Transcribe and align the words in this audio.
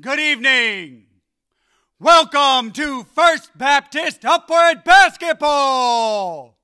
Good 0.00 0.20
evening. 0.20 1.06
Welcome 1.98 2.70
to 2.72 3.02
First 3.02 3.56
Baptist 3.58 4.24
Upward 4.24 4.84
Basketball. 4.84 6.56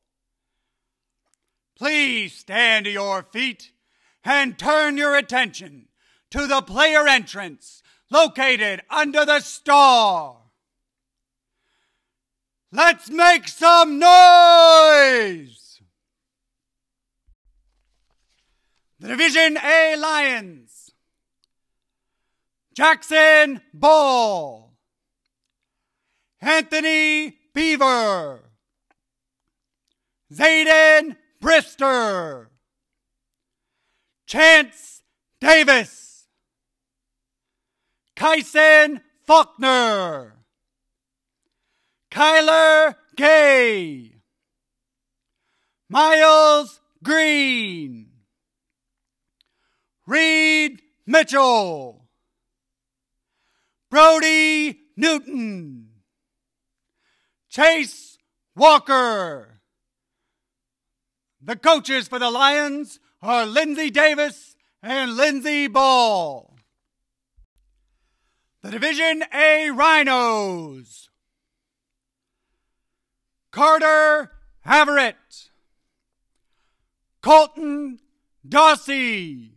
Please 1.76 2.32
stand 2.32 2.84
to 2.84 2.92
your 2.92 3.24
feet 3.24 3.72
and 4.22 4.56
turn 4.56 4.96
your 4.96 5.16
attention 5.16 5.88
to 6.30 6.46
the 6.46 6.62
player 6.62 7.08
entrance 7.08 7.82
located 8.08 8.82
under 8.88 9.24
the 9.24 9.40
star. 9.40 10.36
Let's 12.70 13.10
make 13.10 13.48
some 13.48 13.98
noise! 13.98 15.80
The 19.00 19.08
Division 19.08 19.56
A 19.56 19.96
Lions. 19.96 20.83
Jackson 22.74 23.60
Ball. 23.72 24.74
Anthony 26.40 27.36
Beaver. 27.54 28.50
Zayden 30.32 31.16
Brister. 31.40 32.48
Chance 34.26 35.02
Davis. 35.40 36.26
Kyson 38.16 39.00
Faulkner. 39.24 40.32
Kyler 42.10 42.96
Gay. 43.16 44.16
Miles 45.88 46.80
Green. 47.04 48.08
Reed 50.06 50.82
Mitchell. 51.06 52.03
Brody 53.94 54.80
Newton. 54.96 55.90
Chase 57.48 58.18
Walker. 58.56 59.60
The 61.40 61.54
coaches 61.54 62.08
for 62.08 62.18
the 62.18 62.28
Lions 62.28 62.98
are 63.22 63.46
Lindsey 63.46 63.90
Davis 63.90 64.56
and 64.82 65.16
Lindsey 65.16 65.68
Ball. 65.68 66.56
The 68.62 68.72
Division 68.72 69.22
A 69.32 69.70
Rhinos. 69.70 71.08
Carter 73.52 74.32
Averett. 74.66 75.50
Colton 77.22 78.00
Dossie. 78.44 79.52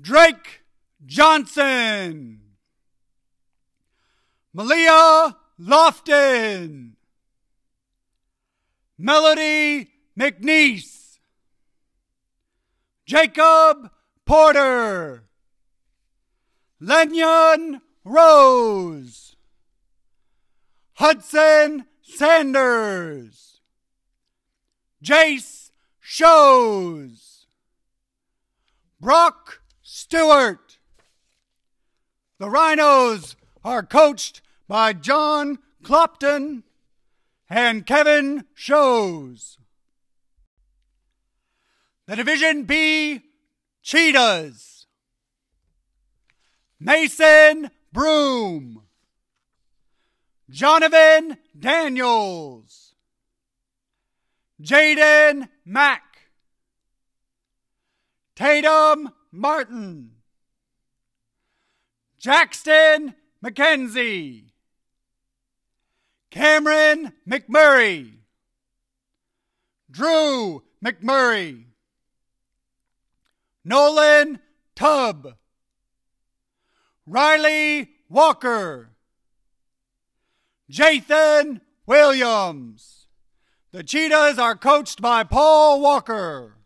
Drake 0.00 0.62
Johnson. 1.04 2.40
Malia 4.52 5.36
Lofton. 5.60 6.92
Melody 8.98 9.90
McNeese. 10.18 11.18
Jacob 13.06 13.90
Porter. 14.26 15.24
Lenyon 16.80 17.80
Rose. 18.04 19.36
Hudson 20.94 21.86
Sanders. 22.02 23.60
Jace 25.02 25.70
Shows. 26.00 27.46
Brock 29.00 29.62
Stewart. 29.82 30.67
The 32.38 32.48
Rhinos 32.48 33.34
are 33.64 33.82
coached 33.82 34.42
by 34.68 34.92
John 34.92 35.58
Clopton 35.82 36.62
and 37.50 37.84
Kevin 37.84 38.44
Shows. 38.54 39.58
The 42.06 42.14
Division 42.14 42.62
B 42.62 43.22
Cheetahs. 43.82 44.86
Mason 46.78 47.70
Broom. 47.92 48.82
Jonathan 50.48 51.38
Daniels. 51.58 52.94
Jaden 54.62 55.48
Mack. 55.64 56.30
Tatum 58.36 59.10
Martin. 59.32 60.17
Jackson 62.18 63.14
McKenzie. 63.44 64.50
Cameron 66.30 67.12
McMurray. 67.28 68.12
Drew 69.90 70.62
McMurray. 70.84 71.64
Nolan 73.64 74.40
Tubb. 74.74 75.34
Riley 77.06 77.90
Walker. 78.08 78.90
Jathan 80.70 81.60
Williams. 81.86 83.06
The 83.70 83.82
Cheetahs 83.82 84.38
are 84.38 84.56
coached 84.56 85.00
by 85.00 85.24
Paul 85.24 85.80
Walker. 85.80 86.56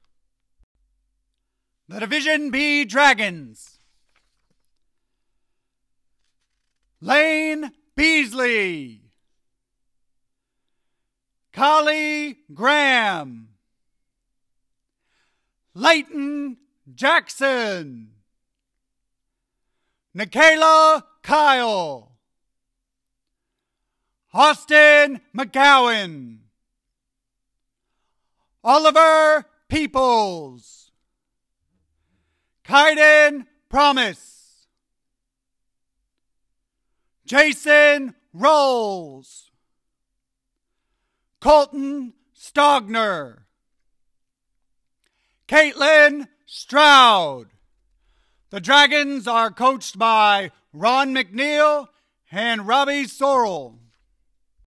The 1.89 2.01
Division 2.01 2.51
B 2.51 2.85
Dragons. 2.85 3.72
Lane 7.03 7.73
Beasley. 7.97 9.01
Collie 11.53 12.39
Graham. 12.55 13.49
Leighton 15.75 16.59
Jackson. 16.95 18.13
Nikayla 20.17 21.03
Kyle. 21.25 22.13
Austin 24.33 25.21
McGowan. 25.37 26.39
Oliver 28.63 29.45
Peoples. 29.69 30.93
Kaiden 32.65 33.47
Promise. 33.69 34.32
Jason 37.33 38.15
Rolls. 38.35 39.51
Colton 41.41 42.13
Stogner. 42.39 43.45
Caitlin 45.49 46.29
Stroud. 46.45 47.47
The 48.51 48.61
Dragons 48.61 49.27
are 49.27 49.51
coached 49.51 49.99
by 49.99 50.51
Ron 50.75 51.15
McNeil 51.15 51.87
and 52.31 52.67
Robbie 52.67 53.07
Sorrell. 53.07 53.79